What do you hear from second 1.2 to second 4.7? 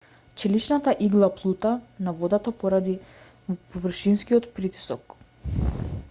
плута на водата поради површинскиот